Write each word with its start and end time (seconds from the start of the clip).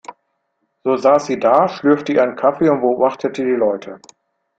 So 0.83 0.97
saß 0.97 1.27
sie 1.27 1.37
da, 1.37 1.67
schlürfte 1.69 2.11
ihren 2.13 2.35
Kaffee 2.35 2.69
und 2.69 2.81
beobachtete 2.81 3.43
die 3.43 3.51
Leute. 3.51 3.99